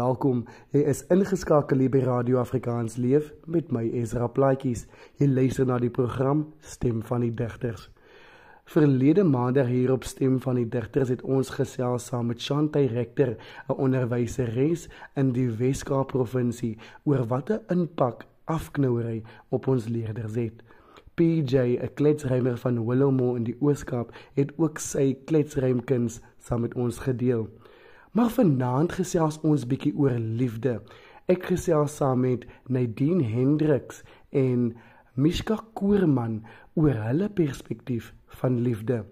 Welkom. 0.00 0.44
Jy 0.72 0.80
is 0.88 1.00
ingeskakel 1.12 1.82
by 1.92 2.00
Radio 2.06 2.38
Afrikaans 2.40 2.94
Leef 2.96 3.26
met 3.50 3.72
my 3.74 3.82
Ezra 4.00 4.30
Plaatjies. 4.32 4.86
Jy 5.20 5.26
luister 5.28 5.66
na 5.68 5.76
die 5.82 5.90
program 5.92 6.46
Stem 6.64 7.02
van 7.04 7.24
die 7.26 7.32
Digters. 7.36 7.88
Verlede 8.70 9.26
maandag 9.28 9.68
hier 9.68 9.92
op 9.92 10.06
Stem 10.08 10.38
van 10.40 10.56
die 10.56 10.64
Digters 10.72 11.12
het 11.12 11.24
ons 11.26 11.50
gesels 11.52 12.06
saam 12.08 12.30
met 12.30 12.40
Shantay 12.40 12.86
Rector, 12.94 13.34
'n 13.68 13.76
onderwyseres 13.76 14.88
in 15.16 15.32
die 15.36 15.50
Wes-Kaap 15.50 16.14
provinsie 16.14 16.78
oor 17.04 17.26
wat 17.26 17.50
'n 17.50 17.60
impak 17.68 18.24
afknouery 18.46 19.22
op 19.50 19.66
ons 19.66 19.88
leerders 19.88 20.34
het. 20.34 20.62
PJ, 21.14 21.76
'n 21.76 21.94
kletsrymer 21.94 22.56
van 22.56 22.86
Willowmore 22.86 23.36
in 23.36 23.44
die 23.44 23.56
Oos-Kaap, 23.60 24.14
het 24.34 24.52
ook 24.56 24.78
sy 24.78 25.18
kletsrymkuns 25.26 26.20
saam 26.38 26.60
met 26.60 26.74
ons 26.74 26.98
gedeel. 26.98 27.48
Maar 28.10 28.30
vanaand 28.34 28.96
gesels 28.98 29.36
ons 29.46 29.62
bietjie 29.70 29.92
oor 29.94 30.16
liefde. 30.18 30.80
Ek 31.30 31.44
gesels 31.46 31.94
saam 32.00 32.24
met 32.24 32.42
Nadine 32.66 33.22
Hendriks 33.22 34.00
en 34.34 34.72
Mishka 35.14 35.60
Koorman 35.78 36.40
oor 36.74 36.98
hulle 37.04 37.28
perspektief 37.30 38.08
van 38.40 38.58
liefde. 38.66 39.04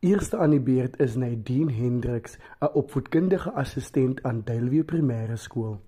Eerste 0.00 0.36
aan 0.36 0.50
die 0.50 0.60
beurt 0.60 1.00
is 1.00 1.14
Nadine 1.14 1.72
Hendriks, 1.72 2.38
'n 2.60 2.66
opvoedkundige 2.72 3.50
assistent 3.50 4.22
aan 4.22 4.42
Duilview 4.44 4.84
Primêre 4.84 5.36
Skool. 5.36 5.80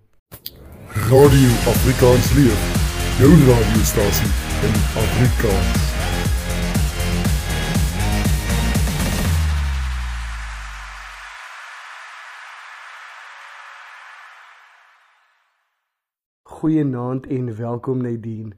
Radio 0.92 1.48
Afrikaans 1.48 2.34
leef 2.34 2.85
jou 3.18 3.30
radiostasie 3.30 4.26
in 4.66 4.74
Afrikaans. 5.02 5.84
Goeienaand 16.42 17.26
en 17.26 17.56
welkom 17.56 18.02
Nadine. 18.02 18.52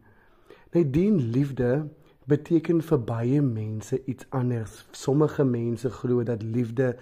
Nadine 0.70 1.22
liefde 1.22 1.88
beteken 2.24 2.82
vir 2.82 3.04
baie 3.04 3.42
mense 3.42 4.04
iets 4.04 4.26
anders. 4.28 4.86
Sommige 4.90 5.44
mense 5.44 5.90
glo 5.90 6.22
dat 6.22 6.42
liefde 6.42 6.96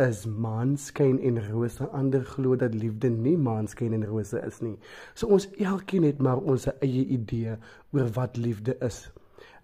is 0.00 0.24
maanskyn 0.26 1.18
en 1.20 1.40
rose 1.50 1.88
ander 1.92 2.24
glo 2.24 2.56
dat 2.56 2.74
liefde 2.74 3.10
nie 3.10 3.36
maanskyn 3.36 3.92
en 3.92 4.06
rose 4.08 4.40
is 4.46 4.60
nie. 4.60 4.78
So 5.14 5.28
ons 5.28 5.48
elkeen 5.58 6.06
het 6.08 6.18
maar 6.18 6.40
ons 6.40 6.66
eie 6.80 7.04
idee 7.04 7.56
oor 7.92 8.08
wat 8.16 8.36
liefde 8.36 8.76
is. 8.80 9.10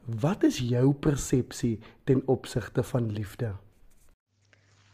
Wat 0.05 0.45
is 0.45 0.59
jou 0.59 0.93
persepsie 0.93 1.79
ten 2.05 2.23
opsigte 2.27 2.83
van 2.83 3.11
liefde? 3.13 3.55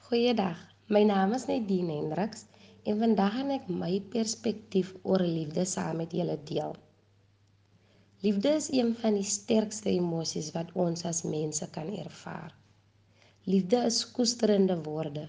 Goeiedag. 0.09 0.59
My 0.87 1.03
naam 1.03 1.33
is 1.33 1.47
Nadine 1.49 1.93
Hendriks 1.93 2.47
en 2.85 2.99
vandag 2.99 3.33
gaan 3.35 3.51
ek 3.55 3.69
my 3.69 4.01
perspektief 4.13 4.95
oor 5.03 5.23
liefde 5.23 5.65
saam 5.65 6.03
met 6.03 6.13
julle 6.13 6.37
deel. 6.45 6.75
Liefde 8.25 8.49
is 8.59 8.69
een 8.73 8.95
van 9.01 9.17
die 9.19 9.27
sterkste 9.29 9.91
emosies 9.91 10.53
wat 10.53 10.71
ons 10.75 11.05
as 11.05 11.25
mense 11.25 11.67
kan 11.73 11.91
ervaar. 11.93 12.55
Liefde 13.47 13.77
is 13.77 14.11
koesterende 14.11 14.83
woorde. 14.83 15.29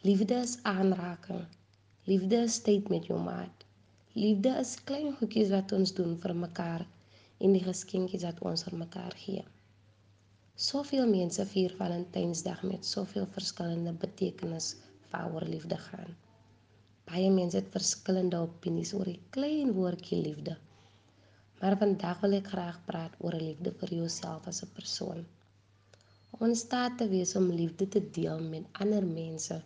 Liefde 0.00 0.34
is 0.34 0.56
aanraking. 0.62 1.44
Liefde 2.04 2.36
is 2.36 2.56
tyd 2.66 2.88
met 2.90 3.04
jou 3.06 3.18
maat. 3.22 3.60
Liefde 4.12 4.56
is 4.62 4.72
klein 4.88 5.12
goedjies 5.20 5.52
wat 5.52 5.74
ons 5.76 5.92
doen 5.94 6.16
vir 6.24 6.34
mekaar 6.34 6.82
en 7.38 7.54
die 7.54 7.62
geskenkies 7.62 8.24
wat 8.26 8.40
ons 8.50 8.66
vir 8.66 8.74
mekaar 8.80 9.14
gee. 9.20 9.44
Soveel 10.64 11.06
mense 11.12 11.46
vier 11.52 11.76
Valentynsdag 11.78 12.64
met 12.72 12.90
soveel 12.90 13.30
verskillende 13.36 13.94
betekenisse 14.06 14.82
waaroor 15.12 15.46
liefde 15.54 15.78
gaan. 15.84 16.10
Baie 17.06 17.30
mense 17.36 17.60
het 17.60 17.70
verskillende 17.76 18.42
opinies 18.48 18.96
oor 18.98 19.12
die 19.12 19.20
klein 19.38 19.70
woordjie 19.78 20.18
liefde. 20.26 20.58
Maar 21.62 21.78
vandag 21.86 22.26
wil 22.26 22.36
ek 22.42 22.50
graag 22.56 22.82
praat 22.90 23.14
oor 23.22 23.38
liefde 23.46 23.76
vir 23.84 23.96
jouself 24.00 24.50
as 24.50 24.64
'n 24.66 24.74
persoon 24.80 25.22
om 26.38 26.48
in 26.48 26.56
staat 26.56 26.98
te 26.98 27.06
wees 27.08 27.36
om 27.38 27.52
liefde 27.60 27.86
te 27.88 28.00
deel 28.16 28.40
met 28.42 28.80
ander 28.82 29.04
mense, 29.06 29.56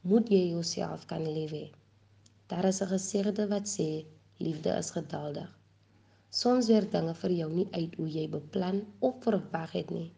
moet 0.00 0.30
jy 0.32 0.42
jouself 0.50 1.04
kan 1.10 1.24
lief 1.36 1.52
hê. 1.52 1.66
Daar 2.50 2.68
is 2.72 2.80
'n 2.82 2.92
gesegde 2.94 3.44
wat 3.52 3.66
sê 3.76 3.88
liefde 4.46 4.70
is 4.82 4.90
geduldig. 4.96 5.50
Soms 6.40 6.66
weer 6.70 6.86
dinge 6.90 7.14
vir 7.22 7.32
jou 7.40 7.50
nie 7.52 7.68
uit 7.70 7.94
hoe 7.98 8.08
jy 8.08 8.26
beplan 8.28 8.80
of 8.98 9.14
verwag 9.26 9.72
het 9.72 9.90
nie, 9.90 10.10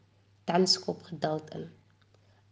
dan 0.44 0.66
skop 0.66 1.02
geduld 1.10 1.50
in. 1.58 1.66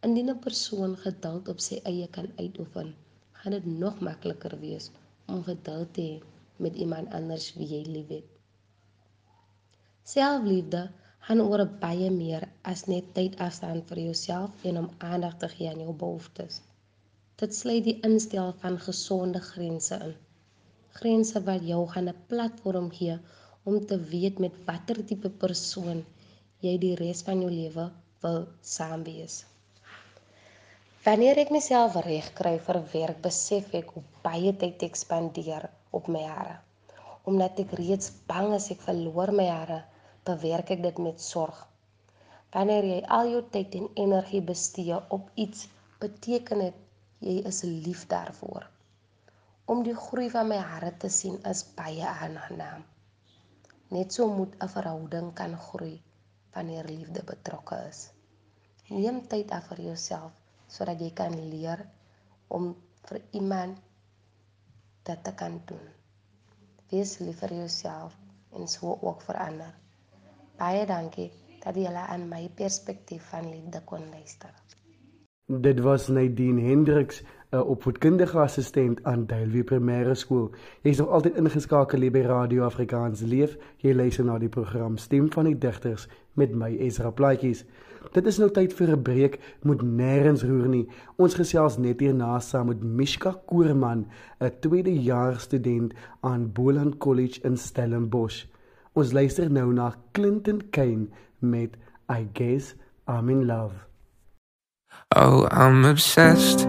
Indien 0.07 0.31
'n 0.31 0.45
persoon 0.47 0.97
geduld 0.97 1.49
op 1.49 1.61
sy 1.61 1.81
eie 1.91 2.09
kan 2.09 2.29
uitoefen, 2.37 2.95
gaan 3.33 3.53
dit 3.53 3.67
nog 3.67 4.01
makliker 4.01 4.61
wees 4.61 4.91
om 5.27 5.43
geduld 5.43 5.95
te 5.95 6.01
hê 6.01 6.23
met 6.57 6.75
iemand 6.75 7.13
anders 7.13 7.55
wie 7.55 7.69
jy 7.69 7.83
liefhet. 7.97 8.25
Selfliefde 10.03 10.91
gaan 11.27 11.41
oor 11.43 11.65
baie 11.83 12.09
meer 12.15 12.45
as 12.71 12.85
net 12.91 13.07
tyd 13.15 13.33
afstaan 13.45 13.81
vir 13.87 13.99
jouself 13.99 14.67
en 14.71 14.77
om 14.85 14.85
aandag 15.07 15.33
te 15.41 15.49
gee 15.55 15.71
aan 15.71 15.81
jou 15.83 15.95
behoeftes. 16.03 16.61
Dit 17.43 17.57
sluit 17.57 17.83
die 17.87 17.97
instel 18.09 18.53
van 18.61 18.77
gesonde 18.85 19.41
grense 19.47 19.99
in. 20.05 20.13
Grense 20.99 21.43
wat 21.49 21.65
jou 21.71 21.81
gaan 21.95 22.09
'n 22.13 22.23
platform 22.33 22.87
gee 22.99 23.17
om 23.65 23.87
te 23.87 23.99
weet 24.13 24.39
met 24.45 24.61
watter 24.69 25.01
tipe 25.09 25.31
persoon 25.47 26.05
jy 26.67 26.77
die 26.85 26.95
res 27.03 27.25
van 27.31 27.43
jou 27.43 27.51
lewe 27.51 27.89
wil 28.23 28.39
saam 28.75 29.03
wees. 29.11 29.45
Wanneer 31.09 31.43
ek 31.45 31.51
myself 31.51 31.99
reg 32.07 32.31
kry 32.39 32.55
vir 32.69 32.81
werk, 32.93 33.19
besef 33.23 33.75
ek 33.75 33.91
hoe 33.97 34.05
baie 34.23 34.55
tyd 34.63 34.83
ek 34.83 34.97
spandeer 34.97 35.69
op 35.91 36.09
my 36.09 36.23
hare. 36.23 36.57
Omdat 37.25 37.59
ek 37.67 37.77
reeds 37.83 38.13
bang 38.31 38.55
is 38.55 38.71
ek 38.71 38.81
verloor 38.89 39.33
my 39.33 39.51
hare 39.51 39.83
bewerk 40.29 40.71
ek 40.75 40.83
dit 40.83 40.99
met 41.07 41.21
sorg. 41.23 41.59
Wanneer 42.55 42.87
jy 42.89 43.01
al 43.19 43.31
jou 43.33 43.43
tyd 43.55 43.75
en 43.79 43.89
energie 44.05 44.43
bestee 44.51 44.99
op 45.17 45.31
iets, 45.35 45.67
beteken 46.03 46.65
dit 46.65 46.83
jy 47.27 47.37
is 47.51 47.63
lief 47.67 48.07
daarvoor. 48.11 48.67
Om 49.73 49.83
die 49.87 49.97
groei 49.97 50.29
van 50.31 50.51
my 50.51 50.59
hart 50.73 51.01
te 51.05 51.11
sien 51.11 51.39
is 51.51 51.65
baie 51.79 52.07
aangenaam. 52.07 52.85
Net 53.95 54.13
so 54.13 54.27
moet 54.39 54.55
'n 54.63 54.69
verhouding 54.75 55.33
kan 55.41 55.57
groei 55.69 56.03
wanneer 56.55 56.85
liefde 56.91 57.23
betrokke 57.33 57.77
is. 57.89 58.11
Neem 58.89 59.21
tyd 59.29 59.51
af 59.51 59.69
vir 59.71 59.81
jouself 59.89 60.33
sodat 60.69 61.01
jy 61.01 61.11
kan 61.11 61.35
leer 61.51 61.87
om 62.49 62.75
vir 63.09 63.21
iemand 63.31 63.79
dit 65.03 65.25
te 65.25 65.33
kan 65.35 65.61
doen. 65.67 65.89
Wees 66.91 67.19
lief 67.19 67.39
vir 67.43 67.53
jouself 67.63 68.17
en 68.53 68.69
so 68.69 68.99
ook 69.01 69.23
vir 69.23 69.39
ander. 69.49 69.75
Baie 70.57 70.87
dankie 70.89 71.27
dat 71.61 71.77
jy 71.77 71.91
aan 71.93 72.23
my 72.31 72.47
perspektief 72.57 73.27
van 73.29 73.45
liefde 73.51 73.83
kon 73.85 74.05
luister. 74.09 74.49
Dit 75.47 75.83
was 75.85 76.07
Nadine 76.09 76.63
Hendriks, 76.65 77.23
'n 77.53 77.61
opvoedkundige 77.75 78.39
assistent 78.39 79.03
aan 79.05 79.27
Duilview 79.27 79.65
Primêre 79.65 80.15
Skool. 80.15 80.51
Jy 80.83 80.91
is 80.91 80.99
nog 80.99 81.09
altyd 81.09 81.37
ingeskakel 81.37 82.01
hier 82.01 82.11
by 82.11 82.21
Radio 82.21 82.65
Afrikaans 82.65 83.21
Leef. 83.21 83.59
Jy 83.77 83.95
luister 83.95 84.25
na 84.25 84.39
die 84.39 84.49
program 84.49 84.97
Stem 84.97 85.33
van 85.33 85.45
die 85.45 85.59
Digters 85.59 86.09
met 86.33 86.55
my 86.55 86.77
Ezra 86.77 87.11
Plaatjies. 87.11 87.65
Dit 88.13 88.27
is 88.27 88.39
nou 88.39 88.51
tyd 88.51 88.73
vir 88.73 88.97
'n 88.97 89.03
breek, 89.03 89.39
moet 89.63 89.83
nêrens 89.83 90.43
roer 90.43 90.69
nie. 90.69 90.89
Ons 91.17 91.35
gesels 91.35 91.79
net 91.79 92.01
hierna 92.01 92.41
saam 92.41 92.67
met 92.67 92.83
Mishka 92.83 93.41
Koorman, 93.47 94.07
'n 94.41 94.53
tweedejaars 94.61 95.43
student 95.43 95.95
aan 96.21 96.53
Boland 96.53 96.97
College 96.97 97.41
in 97.43 97.57
Stellenbosch. 97.57 98.56
Ons 98.97 99.13
luister 99.13 99.51
nou 99.53 99.75
na 99.77 99.91
Clinton 100.17 100.63
Kane 100.73 101.09
met 101.41 101.77
I 102.09 102.25
guess 102.33 102.75
I'm 103.07 103.29
in 103.29 103.47
love. 103.47 103.75
Oh, 105.15 105.47
I'm 105.51 105.85
obsessed 105.85 106.67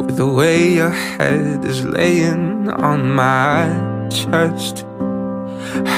with 0.00 0.16
the 0.16 0.26
way 0.26 0.72
your 0.72 0.90
head 0.90 1.64
is 1.66 1.84
laying 1.84 2.70
on 2.70 3.12
my 3.12 3.68
chest. 4.08 4.86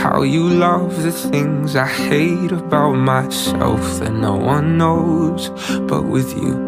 How 0.02 0.22
you 0.22 0.48
love 0.48 1.02
the 1.04 1.12
things 1.12 1.76
I 1.76 1.86
hate 1.86 2.50
about 2.50 2.94
myself 2.94 4.00
that 4.00 4.12
no 4.12 4.34
one 4.34 4.76
knows. 4.78 5.50
But 5.86 6.06
with 6.06 6.34
you, 6.36 6.58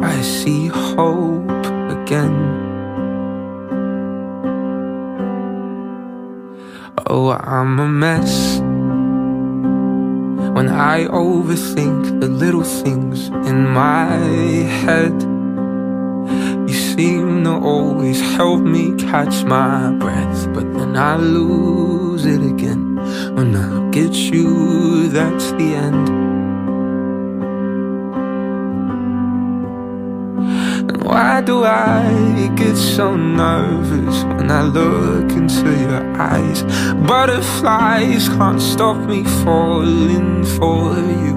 I 0.00 0.22
see 0.22 0.68
hope 0.68 1.50
again. 1.90 2.67
Oh, 7.06 7.30
I'm 7.30 7.78
a 7.78 7.86
mess. 7.86 8.58
When 10.56 10.68
I 10.68 11.06
overthink 11.06 12.20
the 12.20 12.28
little 12.28 12.64
things 12.64 13.28
in 13.28 13.68
my 13.68 14.06
head, 14.82 15.12
you 16.68 16.74
seem 16.74 17.44
to 17.44 17.52
always 17.52 18.20
help 18.36 18.60
me 18.62 18.96
catch 18.96 19.44
my 19.44 19.92
breath, 19.92 20.52
but 20.52 20.74
then 20.74 20.96
I 20.96 21.16
lose 21.16 22.26
it 22.26 22.42
again. 22.42 22.96
When 23.34 23.54
I 23.54 23.90
get 23.90 24.14
you, 24.14 25.08
that's 25.08 25.52
the 25.52 25.74
end. 25.74 26.27
Why 31.08 31.40
do 31.40 31.64
I 31.64 32.52
get 32.54 32.76
so 32.76 33.16
nervous 33.16 34.24
when 34.24 34.50
I 34.50 34.60
look 34.60 35.30
into 35.32 35.70
your 35.84 36.04
eyes? 36.20 36.62
Butterflies 37.06 38.28
can't 38.28 38.60
stop 38.60 38.98
me 39.08 39.24
falling 39.42 40.44
for 40.44 40.94
you. 41.22 41.36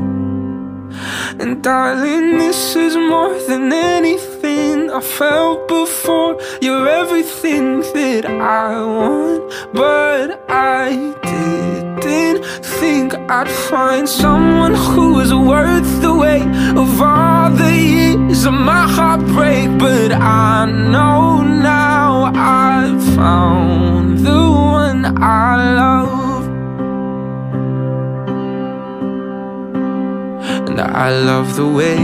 And 1.40 1.64
darling, 1.64 2.38
this 2.38 2.76
is 2.76 2.98
more 2.98 3.34
than 3.48 3.72
anything 3.72 4.92
I 4.92 5.00
felt 5.00 5.70
before. 5.70 6.38
You're 6.62 6.90
everything 6.90 7.80
that 7.96 8.26
I 8.26 8.76
want, 8.98 9.54
but 9.74 10.44
I 10.50 11.16
didn't 12.02 12.44
think 12.80 13.14
I'd 13.30 13.50
find 13.50 14.10
someone 14.10 14.74
who 14.74 15.14
was 15.14 15.34
worth 15.34 16.02
the 16.02 16.14
weight 16.14 16.48
of 16.76 17.02
all 17.02 17.52
the 17.52 17.76
years 17.76 18.46
of 18.46 18.54
my 18.54 18.88
heartbreak. 18.88 19.70
But 19.78 20.12
I 20.12 20.66
know 20.66 21.42
now 21.44 22.32
I've 22.36 23.04
found 23.16 24.20
the 24.20 24.42
one 24.78 25.06
I 25.18 25.74
love. 25.82 26.48
And 30.70 30.82
I 30.82 31.10
love 31.30 31.56
the 31.56 31.68
way 31.68 31.98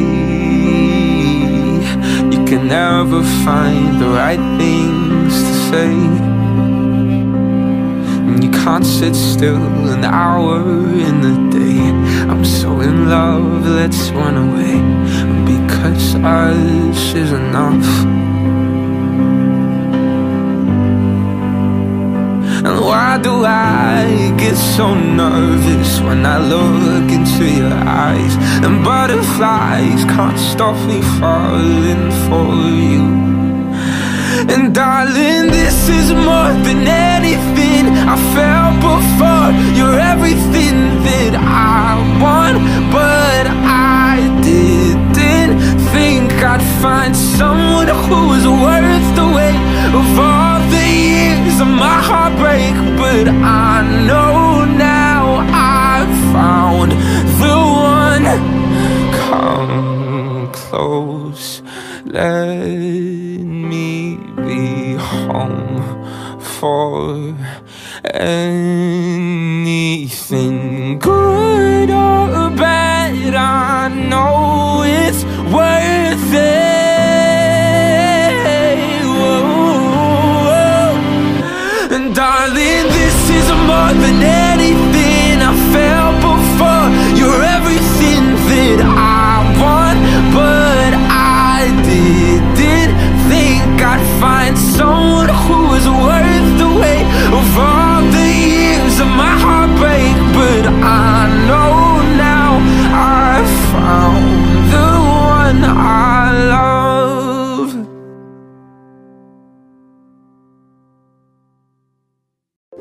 you 2.31 2.45
can 2.45 2.67
never 2.67 3.23
find 3.45 4.01
the 4.01 4.09
right 4.09 4.43
things 4.59 5.33
to 5.43 5.53
say. 5.69 6.36
Can't 8.67 8.85
sit 8.85 9.15
still 9.15 9.87
an 9.87 10.03
hour 10.03 10.59
in 11.07 11.21
the 11.21 11.57
day. 11.57 11.79
I'm 12.29 12.43
so 12.43 12.81
in 12.81 13.07
love, 13.09 13.65
let's 13.65 14.09
run 14.09 14.35
away. 14.35 14.75
Because 15.51 16.15
us 16.15 17.13
is 17.13 17.31
enough. 17.31 17.87
And 22.67 22.81
why 22.81 23.17
do 23.23 23.45
I 23.45 24.35
get 24.37 24.57
so 24.57 24.93
nervous 24.93 26.01
when 26.01 26.25
I 26.25 26.37
look 26.37 27.09
into 27.09 27.45
your 27.49 27.73
eyes? 27.73 28.35
And 28.65 28.83
butterflies 28.83 30.03
can't 30.13 30.37
stop 30.37 30.75
me 30.89 31.01
falling 31.21 32.11
for 32.27 32.53
you. 32.91 33.26
And 34.45 34.73
darling, 34.73 35.49
this 35.49 35.89
is 35.89 36.13
more 36.13 36.53
than 36.65 36.87
anything 36.87 37.87
I 38.13 38.15
felt 38.35 38.75
before. 38.85 39.49
You're 39.77 39.99
everything 39.99 40.77
that 41.07 41.33
I 41.35 41.97
want, 42.21 42.57
but 42.91 43.45
I 43.47 44.21
didn't 44.43 45.57
think 45.91 46.31
I'd 46.33 46.61
find 46.81 47.15
someone 47.15 47.87
who 47.87 48.19
was 48.33 48.45
worth 48.47 49.07
the 49.15 49.27
weight 49.37 49.57
of 49.99 50.07
all 50.19 50.59
the 50.69 50.85
years 50.85 51.59
of 51.59 51.67
my 51.67 51.99
heartbreak. 52.09 52.73
But 53.01 53.27
I 53.27 53.81
know 54.05 54.65
now 54.65 55.41
I've 55.49 56.15
found 56.31 56.91
the 57.41 57.57
one. 57.93 58.25
Come 59.17 60.51
close, 60.53 61.61
let 62.05 62.55
me 63.43 64.17
be 64.35 64.93
home 64.95 65.81
for 66.39 67.35
anything 68.13 69.79
good 70.99 71.89
or 71.89 72.49
bad. 72.55 73.33
I 73.33 73.87
know 73.89 74.83
it's 74.85 75.23
worth 75.53 76.33
it. 76.33 76.76
Someone 94.77 95.29
who 95.43 95.57
was 95.73 95.85
worth 96.05 96.49
the 96.61 96.69
weight 96.81 97.07
of 97.39 97.47
all 97.57 98.01
the 98.17 98.29
years 98.47 98.95
of 99.03 99.09
my 99.21 99.33
heartbreak. 99.43 100.15
But 100.37 100.63
I 100.83 101.27
know 101.47 102.01
now 102.29 102.51
I've 102.93 103.53
found 103.73 104.25
the 104.73 104.89
one 105.33 105.61
I 105.65 106.23
love. 106.53 107.71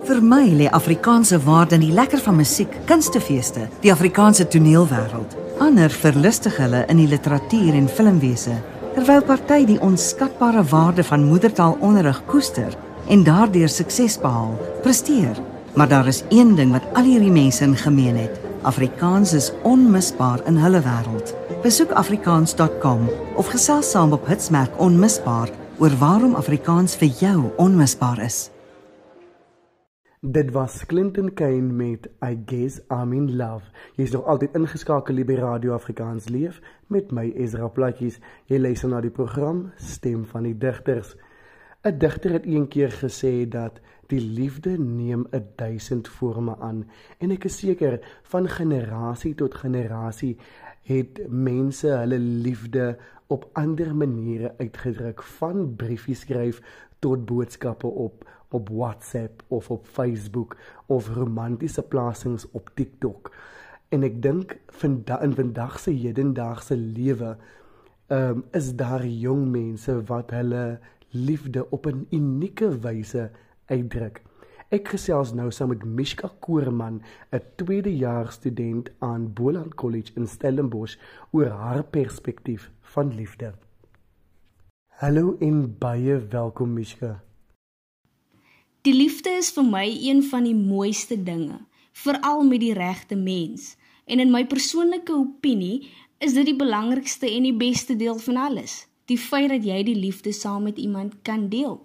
Vir 0.06 0.22
my 0.22 0.46
lê 0.54 0.68
Afrikaanse 0.70 1.40
waarde 1.44 1.74
in 1.74 1.80
die 1.88 1.92
lekker 1.92 2.20
van 2.22 2.36
musiek, 2.36 2.72
kunstefeeste, 2.86 3.68
die 3.80 3.92
Afrikaanse 3.92 4.46
toneelwêreld. 4.46 5.36
Ander 5.58 5.90
verlustig 5.90 6.58
hulle 6.60 6.84
in 6.92 7.00
die 7.00 7.08
literatuur 7.08 7.74
en 7.74 7.88
filmwese, 7.88 8.60
terwyl 8.96 9.20
party 9.28 9.66
die 9.68 9.80
onskatbare 9.84 10.62
waarde 10.70 11.04
van 11.04 11.26
moedertaalonderrig 11.28 12.22
koester 12.30 12.72
en 13.12 13.24
daardeur 13.26 13.68
sukses 13.68 14.16
behaal, 14.22 14.56
presteer. 14.82 15.36
Maar 15.76 15.88
daar 15.88 16.06
is 16.08 16.22
een 16.32 16.54
ding 16.56 16.72
wat 16.72 16.86
al 16.96 17.04
hierdie 17.04 17.30
mense 17.30 17.64
in 17.64 17.76
gemeen 17.76 18.16
het. 18.16 18.40
Afrikaans 18.64 19.32
is 19.36 19.52
onmisbaar 19.62 20.40
in 20.48 20.56
hulle 20.56 20.80
wêreld. 20.80 21.36
Besoek 21.62 21.92
afrikaans.com 21.92 23.06
of 23.36 23.52
gesels 23.52 23.90
saam 23.90 24.16
op 24.16 24.26
Hitsmerk 24.26 24.80
Onmisbaar 24.80 25.52
oor 25.78 25.92
waarom 26.00 26.34
Afrikaans 26.34 26.96
vir 26.96 27.12
jou 27.20 27.50
onmisbaar 27.56 28.24
is. 28.24 28.46
Dit 30.20 30.50
was 30.50 30.86
Clinton 30.86 31.34
Kane 31.34 31.60
met 31.72 32.08
I 32.24 32.38
Guess 32.46 32.80
I'm 32.88 33.12
in 33.12 33.36
Love. 33.36 33.68
Jy 33.96 34.02
is 34.02 34.14
nog 34.14 34.24
altyd 34.24 34.54
ingeskakel 34.56 35.18
by 35.28 35.34
Radio 35.36 35.74
Afrikaans 35.76 36.30
Leef 36.32 36.56
met 36.88 37.10
my 37.12 37.26
Ezra 37.36 37.68
Platjies. 37.68 38.16
Jy 38.48 38.56
luister 38.56 38.88
na 38.88 39.02
die 39.04 39.12
program 39.12 39.74
Stem 39.76 40.22
van 40.24 40.48
die 40.48 40.54
Digters. 40.56 41.12
'n 41.84 41.98
Digter 41.98 42.32
het 42.32 42.46
eendag 42.48 42.96
gesê 43.02 43.44
dat 43.44 43.76
die 44.08 44.20
liefde 44.20 44.78
neem 44.78 45.26
'n 45.32 45.52
duisend 45.56 46.08
forme 46.08 46.56
aan 46.60 46.88
en 47.18 47.30
ek 47.30 47.44
is 47.44 47.58
seker 47.58 48.00
van 48.22 48.48
generasie 48.48 49.34
tot 49.34 49.54
generasie 49.54 50.38
het 50.82 51.20
mense 51.28 51.88
hulle 51.88 52.18
liefde 52.18 52.96
op 53.26 53.50
ander 53.52 53.94
maniere 53.94 54.54
uitgedruk 54.58 55.22
van 55.22 55.76
briefies 55.76 56.20
skryf 56.20 56.62
tot 56.98 57.26
boodskappe 57.26 57.86
op 57.86 58.24
op 58.50 58.68
WhatsApp 58.68 59.42
of 59.48 59.70
op 59.70 59.86
Facebook 59.86 60.56
of 60.86 61.08
romantiese 61.14 61.82
plasings 61.82 62.50
op 62.50 62.70
TikTok. 62.74 63.34
En 63.88 64.02
ek 64.02 64.22
dink 64.22 64.58
vandag 64.66 65.22
in 65.22 65.34
vandag 65.34 65.78
se 65.78 65.90
hedendaagse 65.90 66.76
lewe 66.76 67.36
um, 68.08 68.44
is 68.50 68.74
daar 68.74 69.06
jong 69.06 69.46
mense 69.50 70.02
wat 70.10 70.30
hulle 70.30 70.78
liefde 71.10 71.70
op 71.70 71.86
'n 71.86 72.06
unieke 72.10 72.78
wyse 72.78 73.30
uitdruk. 73.66 74.22
Ek 74.68 74.88
gesels 74.88 75.30
nou 75.32 75.50
saam 75.50 75.68
met 75.68 75.84
Mishka 75.84 76.30
Koorman, 76.40 77.02
'n 77.30 77.42
tweedejaars 77.56 78.34
student 78.34 78.90
aan 78.98 79.32
Boland 79.32 79.74
College 79.74 80.12
in 80.14 80.26
Stellenbosch 80.26 80.98
oor 81.30 81.46
haar 81.46 81.84
perspektief 81.84 82.70
van 82.80 83.14
liefde. 83.14 83.54
Hallo 84.88 85.36
en 85.38 85.78
baie 85.78 86.18
welkom 86.18 86.72
Mishka. 86.72 87.22
Die 88.86 88.94
liefde 88.94 89.32
is 89.34 89.48
vir 89.50 89.64
my 89.66 89.86
een 89.90 90.20
van 90.22 90.44
die 90.46 90.54
mooiste 90.54 91.16
dinge, 91.26 91.56
veral 92.04 92.44
met 92.46 92.60
die 92.62 92.74
regte 92.76 93.16
mens. 93.18 93.72
En 94.06 94.22
in 94.22 94.30
my 94.30 94.44
persoonlike 94.46 95.10
opinie 95.10 95.88
is 96.22 96.36
dit 96.36 96.46
die 96.46 96.54
belangrikste 96.54 97.26
en 97.26 97.48
die 97.48 97.56
beste 97.64 97.96
deel 97.98 98.20
van 98.28 98.38
alles, 98.44 98.76
die 99.10 99.18
feit 99.18 99.50
dat 99.50 99.66
jy 99.66 99.80
die 99.90 99.96
liefde 99.98 100.30
saam 100.30 100.68
met 100.70 100.78
iemand 100.78 101.18
kan 101.26 101.48
deel. 101.50 101.80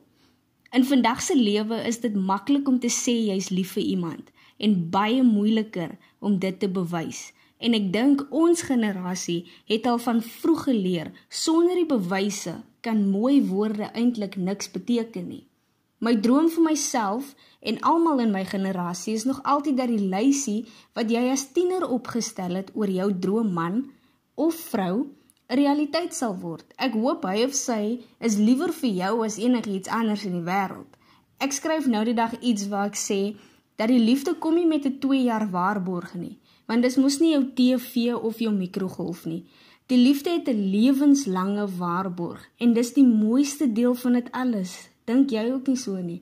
In 0.77 0.85
vandag 0.85 1.25
se 1.25 1.33
lewe 1.33 1.81
is 1.89 1.97
dit 2.05 2.13
maklik 2.13 2.69
om 2.69 2.77
te 2.77 2.93
sê 2.93 3.17
jy's 3.31 3.49
lief 3.49 3.73
vir 3.79 3.87
iemand 3.97 4.29
en 4.61 4.79
baie 4.93 5.25
moeiliker 5.25 5.97
om 6.19 6.37
dit 6.37 6.59
te 6.61 6.69
bewys. 6.69 7.31
En 7.57 7.73
ek 7.73 7.89
dink 7.97 8.27
ons 8.29 8.67
generasie 8.69 9.47
het 9.65 9.89
al 9.89 9.97
van 10.05 10.21
vroeg 10.21 10.67
geleer 10.69 11.09
sonder 11.29 11.81
die 11.81 11.89
bewyse 11.97 12.59
kan 12.85 13.07
mooi 13.09 13.41
woorde 13.49 13.89
eintlik 13.89 14.37
niks 14.37 14.69
beteken 14.69 15.31
nie. 15.33 15.47
My 16.01 16.15
droom 16.17 16.47
vir 16.49 16.63
myself 16.65 17.27
en 17.61 17.75
almal 17.85 18.23
in 18.23 18.31
my 18.33 18.41
generasie 18.49 19.13
is 19.13 19.25
nog 19.29 19.43
altyd 19.45 19.75
dat 19.77 19.91
die 19.91 20.07
lysie 20.09 20.63
wat 20.97 21.11
jy 21.13 21.27
as 21.29 21.43
tiener 21.53 21.83
opgestel 21.85 22.55
het 22.57 22.71
oor 22.73 22.89
jou 22.89 23.05
droomman 23.25 23.83
of 24.33 24.55
vrou 24.71 24.95
'n 25.05 25.59
realiteit 25.59 26.15
sal 26.17 26.33
word. 26.41 26.65
Ek 26.77 26.97
hoop 26.97 27.27
hy 27.29 27.43
of 27.45 27.53
sy 27.53 28.01
is 28.19 28.37
liewer 28.41 28.73
vir 28.73 28.89
jou 28.89 29.23
as 29.25 29.37
enigiets 29.37 29.89
anders 29.89 30.25
in 30.25 30.39
die 30.39 30.47
wêreld. 30.51 30.89
Ek 31.37 31.53
skryf 31.53 31.85
nou 31.85 32.03
die 32.05 32.17
dag 32.17 32.33
iets 32.41 32.67
waar 32.67 32.89
ek 32.89 32.97
sê 32.97 33.35
dat 33.75 33.89
die 33.93 34.01
liefde 34.01 34.33
kom 34.33 34.55
nie 34.55 34.65
met 34.65 34.85
'n 34.85 34.97
2 34.99 35.23
jaar 35.23 35.49
waarborg 35.51 36.15
nie, 36.15 36.39
want 36.65 36.81
dis 36.81 36.97
mos 36.97 37.19
nie 37.19 37.33
jou 37.33 37.45
TV 37.53 38.15
of 38.15 38.39
jou 38.39 38.51
mikrogolf 38.51 39.25
nie. 39.25 39.45
Die 39.85 40.01
liefde 40.01 40.29
het 40.31 40.47
'n 40.49 40.71
lewenslange 40.71 41.67
waarborg 41.77 42.41
en 42.57 42.73
dis 42.73 42.93
die 42.93 43.05
mooiste 43.05 43.73
deel 43.73 43.93
van 43.93 44.13
dit 44.13 44.31
alles. 44.31 44.90
Dink 45.05 45.31
jy 45.33 45.47
ook 45.51 45.67
nie 45.67 45.79
so 45.79 45.97
nie? 46.01 46.21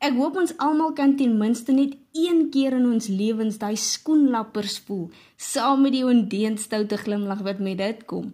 Ek 0.00 0.14
hoop 0.16 0.38
ons 0.40 0.54
almal 0.64 0.94
kan 0.96 1.16
ten 1.16 1.34
minste 1.36 1.74
net 1.76 1.96
een 2.16 2.46
keer 2.54 2.78
in 2.78 2.86
ons 2.88 3.10
lewens 3.12 3.58
daai 3.60 3.76
skoenlappers 3.76 4.78
voel, 4.86 5.10
saam 5.36 5.82
met 5.84 5.92
die 5.92 6.06
ondeenstout 6.08 6.94
glimlag 7.02 7.42
wat 7.44 7.60
met 7.60 7.76
dit 7.82 8.06
kom. 8.08 8.30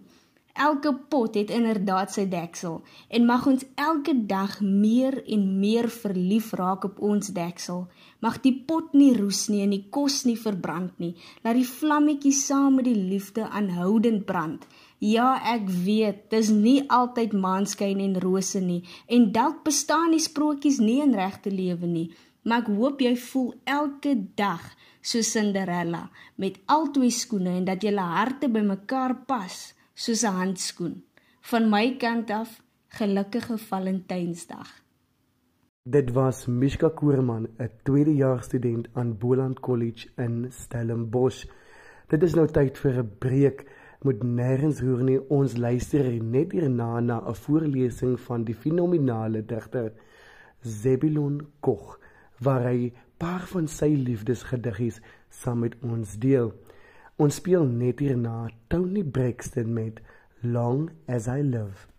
Elke 0.57 0.93
pot 1.11 1.35
het 1.37 1.51
inderdaad 1.53 2.09
sy 2.09 2.23
deksel 2.31 2.79
en 3.13 3.27
mag 3.29 3.43
ons 3.51 3.65
elke 3.75 4.15
dag 4.31 4.55
meer 4.61 5.19
en 5.35 5.43
meer 5.59 5.85
verlief 5.93 6.53
raak 6.57 6.87
op 6.87 7.03
ons 7.03 7.29
deksel. 7.35 7.83
Mag 8.25 8.39
die 8.41 8.55
pot 8.69 8.95
nie 8.97 9.11
roes 9.19 9.43
nie 9.53 9.61
en 9.65 9.75
die 9.75 9.83
kos 9.93 10.23
nie 10.25 10.37
verbrand 10.39 10.97
nie. 11.03 11.13
Laat 11.43 11.59
die 11.59 11.67
vlammetjie 11.67 12.33
saam 12.33 12.79
met 12.79 12.87
die 12.89 12.97
liefde 12.97 13.45
aanhoudend 13.45 14.25
brand. 14.25 14.65
Ja, 14.99 15.37
ek 15.45 15.67
weet, 15.69 16.23
dis 16.33 16.49
nie 16.49 16.81
altyd 16.89 17.35
maanskyn 17.37 17.99
en 18.01 18.15
rose 18.21 18.59
nie 18.59 18.81
en 19.05 19.31
dalk 19.31 19.63
bestaan 19.67 20.15
die 20.15 20.23
sprokies 20.23 20.79
nie 20.81 21.03
in 21.03 21.13
regte 21.13 21.53
lewe 21.53 21.85
nie, 21.85 22.07
maar 22.43 22.63
ek 22.63 22.71
hoop 22.79 23.03
jy 23.05 23.13
voel 23.27 23.51
elke 23.69 24.15
dag 24.39 24.63
so 25.01 25.21
Cinderella 25.21 26.07
met 26.41 26.57
albei 26.65 27.11
skoene 27.13 27.59
en 27.59 27.67
dat 27.69 27.85
julle 27.85 28.01
harte 28.01 28.49
bymekaar 28.49 29.13
pas 29.29 29.73
soos 29.93 30.23
'n 30.23 30.33
handskoen. 30.39 31.03
Van 31.41 31.69
my 31.69 31.95
kant 31.97 32.29
af, 32.31 32.61
gelukkige 32.87 33.57
Valentynsdag. 33.57 34.67
Dit 35.83 36.11
was 36.11 36.45
Mishka 36.47 36.89
Koorman, 36.89 37.47
'n 37.59 37.69
tweedejaars 37.83 38.45
student 38.45 38.87
aan 38.93 39.17
Boland 39.17 39.59
College 39.59 40.09
in 40.17 40.47
Stellenbosch. 40.49 41.45
Dit 42.07 42.23
is 42.23 42.33
nou 42.33 42.47
tyd 42.47 42.77
vir 42.77 42.97
'n 43.03 43.11
breek 43.19 43.65
moet 44.03 44.23
nêrens 44.23 44.81
roer 44.81 45.03
nie. 45.03 45.19
Ons 45.29 45.57
luister 45.57 46.09
net 46.23 46.51
hierna 46.51 46.99
na 46.99 47.17
'n 47.21 47.35
voorlesing 47.35 48.19
van 48.19 48.43
die 48.43 48.55
fenominale 48.55 49.45
digter 49.45 49.91
Zebulon 50.61 51.47
Koch 51.59 51.99
waar 52.39 52.63
hy 52.63 52.93
paar 53.17 53.47
van 53.47 53.67
sy 53.67 53.89
liefdesgediggies 53.95 55.01
saam 55.29 55.59
met 55.59 55.75
ons 55.81 56.17
deel. 56.17 56.53
Ons 57.17 57.35
speel 57.35 57.65
net 57.65 57.99
hierna 57.99 58.49
Tony 58.67 59.03
Braxton 59.03 59.73
met 59.73 60.01
Long 60.41 60.89
as 61.07 61.27
I 61.27 61.41
Live. 61.41 61.96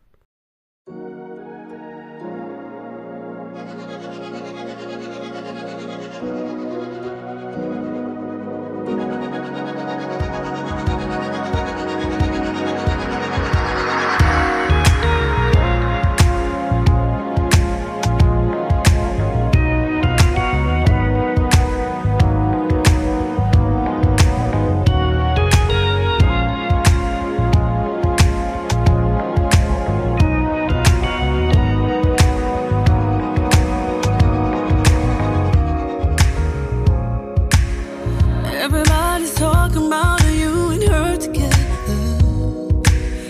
Everybody's 39.19 39.41
talking 39.41 39.87
about 39.89 40.23
you 40.31 40.71
and 40.71 40.83
her 40.85 41.17
together. 41.17 41.57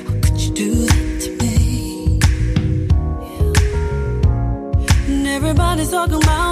How 0.05 0.21
could 0.21 0.39
you 0.39 0.53
do 0.53 0.75
that 0.85 1.21
to 1.23 1.31
me? 1.43 2.21
And 5.09 5.27
everybody's 5.27 5.91
talking 5.91 6.23
about. 6.23 6.48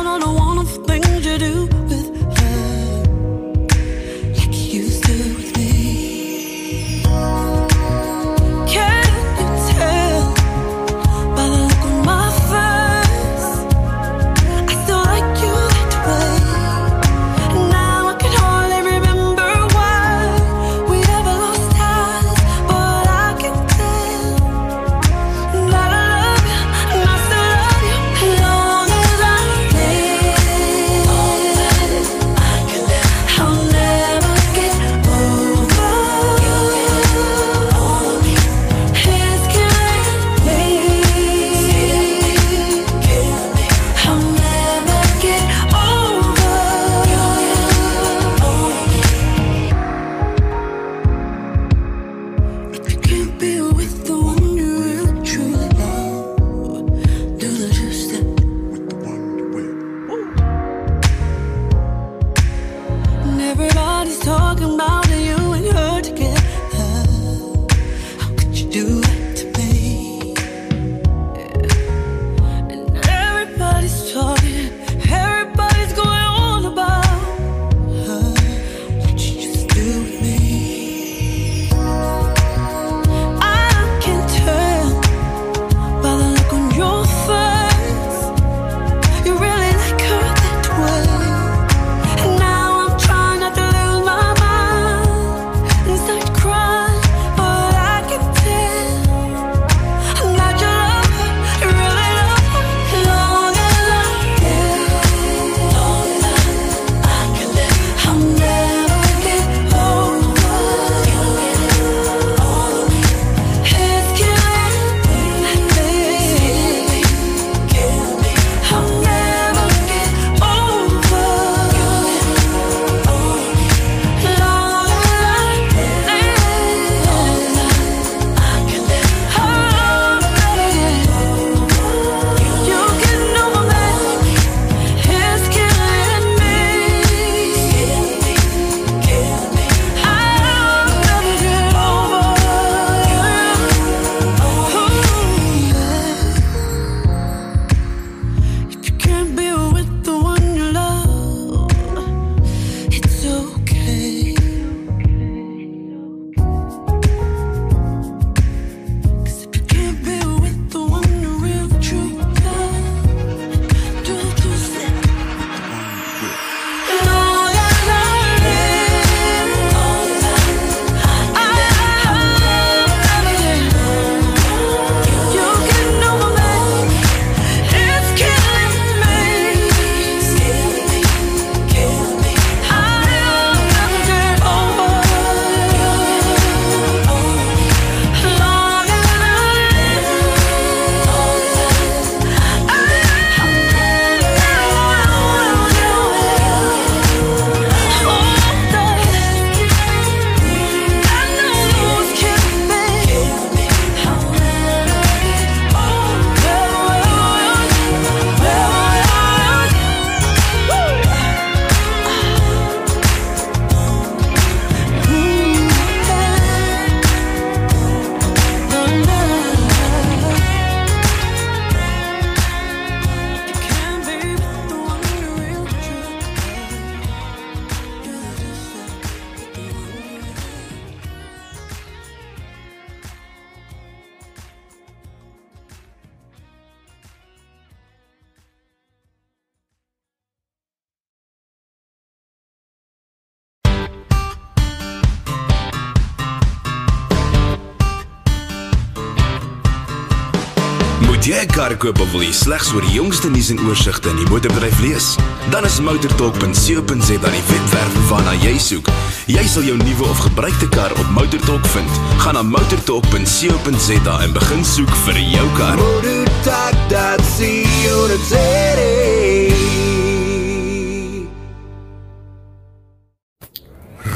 Kar 251.56 251.76
koop 251.80 252.00
of 252.00 252.10
wil 252.12 252.20
jy 252.20 252.34
slegs 252.36 252.68
oor 252.76 252.84
die 252.84 252.98
jongste 252.98 253.30
nuus 253.32 253.48
en 253.48 253.60
oorsigte 253.64 254.10
in 254.12 254.18
die 254.20 254.26
motorbedryf 254.28 254.76
lees? 254.84 255.06
Dan 255.52 255.64
is 255.64 255.78
motortalk.co.za 255.80 257.30
die 257.32 257.44
webwerf 257.48 257.94
waarna 258.10 258.34
jy 258.42 258.52
soek. 258.60 258.90
Jy 259.30 259.44
sal 259.48 259.64
jou 259.64 259.76
nuwe 259.80 260.04
of 260.04 260.20
gebruikte 260.26 260.68
kar 260.74 260.92
op 260.92 261.08
Motortalk 261.16 261.64
vind. 261.72 262.00
Gaan 262.20 262.36
na 262.36 262.42
motortalk.co.za 262.44 264.18
en 264.26 264.36
begin 264.36 264.66
soek 264.68 264.92
vir 265.06 265.22
jou 265.32 265.46
kar. 265.56 265.80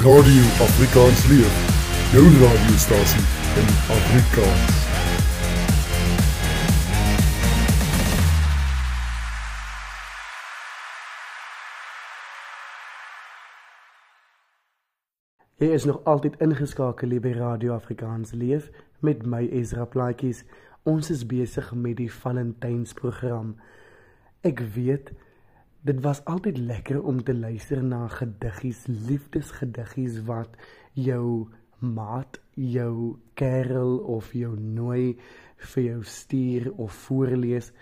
Radio 0.05 0.45
Afrikaans 0.69 1.25
leef. 1.33 1.65
Jou 2.13 2.29
radiostasie 2.45 3.25
in 3.65 3.75
Afrikaans. 3.97 4.80
Jy 15.61 15.75
is 15.77 15.85
nog 15.85 15.99
altyd 16.09 16.39
ingeskakel 16.41 17.11
by 17.21 17.35
Radio 17.37 17.75
Afrikaans 17.75 18.31
leef 18.33 18.71
met 19.05 19.27
my 19.29 19.43
Ezra 19.53 19.85
Plaatjies. 19.85 20.39
Ons 20.89 21.11
is 21.13 21.27
besig 21.29 21.67
met 21.77 21.99
die 21.99 22.09
Valentynsprogram. 22.09 23.51
Ek 24.41 24.63
weet 24.73 25.13
dit 25.85 26.01
was 26.01 26.25
altyd 26.25 26.63
lekker 26.65 27.03
om 27.05 27.21
te 27.21 27.37
luister 27.37 27.85
na 27.85 28.07
gediggies, 28.09 28.87
liefdesgediggies 28.89 30.23
wat 30.25 30.57
jou 30.97 31.51
maat, 31.85 32.41
jou 32.57 33.21
kerel 33.37 33.99
of 34.17 34.33
jou 34.33 34.57
nooi 34.57 35.19
vir 35.75 35.85
jou 35.91 36.03
stuur 36.09 36.73
of 36.79 37.05
voorlees 37.05 37.75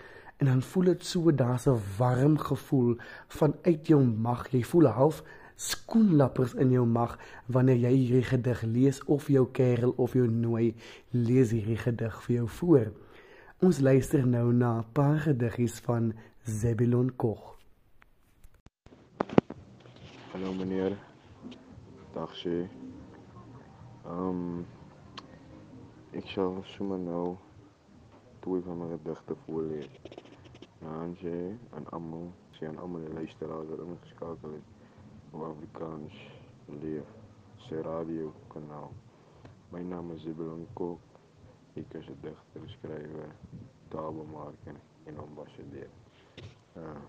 en 0.43 0.51
dan 0.51 0.67
voel 0.73 0.97
dit 0.97 1.11
so 1.15 1.31
daar's 1.31 1.67
'n 1.67 1.79
warm 1.97 2.37
gevoel 2.37 2.97
vanuit 3.27 3.87
jou 3.87 4.03
mag. 4.03 4.49
Jy 4.51 4.63
voel 4.63 4.87
half 4.87 5.23
skoenlappers 5.59 6.53
in 6.55 6.71
jou 6.71 6.85
mag 6.87 7.17
wanneer 7.51 7.81
jy 7.83 7.91
hierdie 7.91 8.27
gedig 8.29 8.61
lees 8.63 9.01
of 9.11 9.27
jou 9.27 9.43
kerel 9.51 9.91
of 9.99 10.15
jou 10.15 10.27
nooi 10.31 10.71
lees 11.11 11.51
hierdie 11.51 11.79
gedig 11.81 12.15
vir 12.25 12.35
jou 12.35 12.47
voor. 12.59 12.91
Ons 13.59 13.81
luister 13.83 14.23
nou 14.23 14.53
na 14.53 14.79
'n 14.79 14.85
paar 14.93 15.19
gediggies 15.19 15.79
van 15.83 16.13
Zebulon 16.43 17.11
Koch. 17.15 17.57
Hallo 20.31 20.53
meneer. 20.53 20.97
Dag 22.13 22.31
sê. 22.35 22.69
Ehm 24.05 24.29
um, 24.29 24.65
ek 26.13 26.27
sal 26.27 26.63
sommer 26.63 26.99
nou 26.99 27.37
twee 28.39 28.61
van 28.61 28.77
my 28.77 28.87
gedigte 28.95 29.35
voorlees. 29.45 29.91
Nanje 30.79 31.57
en 31.75 31.85
almal, 31.91 32.31
sê 32.51 32.67
aan 32.67 32.77
almal 32.77 33.01
die 33.01 33.13
luisteraars 33.13 33.67
wat 33.69 33.79
ingeskakel 33.79 34.51
het 34.51 34.78
Afrikaans 35.33 36.13
leef 36.65 37.05
se 37.55 37.81
radio 37.81 38.33
kanaal. 38.47 38.91
My 39.69 39.81
naam 39.81 40.11
is 40.11 40.21
Zebulon 40.21 40.67
Kok. 40.73 40.99
Ek 41.73 41.93
is 41.93 42.07
'n 42.09 42.17
digter, 42.21 42.69
skrywer, 42.69 43.35
taalbemaker 43.87 44.75
en 45.03 45.17
ambassadeur. 45.17 45.89
Uh 46.73 47.01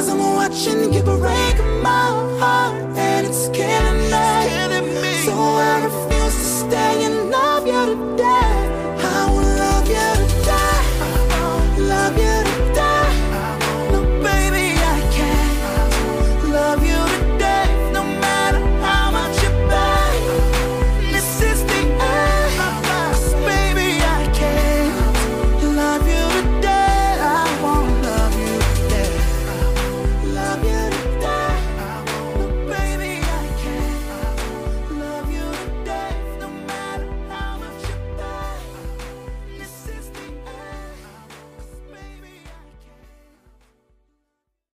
Cause 0.00 0.08
I'm 0.08 0.34
watching 0.34 0.94
you 0.94 1.02
break 1.02 1.58
my 1.82 2.08
heart, 2.40 2.74
and 2.96 3.26
it's 3.26 3.48
killing 3.48 4.04
me. 4.04 4.09